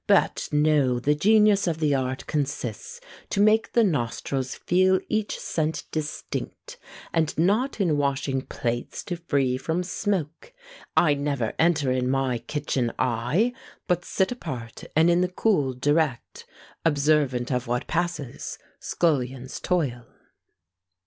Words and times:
But, 0.07 0.49
know, 0.51 0.99
the 0.99 1.13
genius 1.13 1.67
of 1.67 1.77
the 1.77 1.93
art 1.93 2.25
consists 2.25 2.99
To 3.29 3.39
make 3.39 3.73
the 3.73 3.83
nostrils 3.83 4.55
feel 4.55 4.99
each 5.09 5.37
scent 5.39 5.83
distinct; 5.91 6.79
And 7.13 7.37
not 7.37 7.79
in 7.79 7.97
washing 7.97 8.41
plates 8.41 9.03
to 9.03 9.17
free 9.17 9.57
from 9.57 9.83
smoke. 9.83 10.53
I 10.97 11.13
never 11.13 11.53
enter 11.59 11.91
in 11.91 12.09
my 12.09 12.39
kitchen, 12.39 12.91
I! 12.97 13.53
But 13.87 14.03
sit 14.03 14.31
apart, 14.31 14.85
and 14.95 15.07
in 15.07 15.21
the 15.21 15.27
cool 15.29 15.71
direct, 15.75 16.47
Observant 16.83 17.51
of 17.51 17.67
what 17.67 17.85
passes, 17.85 18.57
scullions' 18.79 19.59
toil. 19.59 20.07